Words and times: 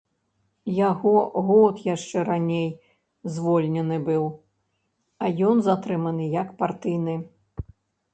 Яго 0.75 1.11
год 1.49 1.75
яшчэ 1.95 2.23
раней 2.29 2.65
звольнены 3.35 3.97
быў, 4.07 4.25
а 5.27 5.29
ён 5.49 5.61
затрыманы 5.69 6.25
як 6.41 6.49
партыйны. 6.63 7.15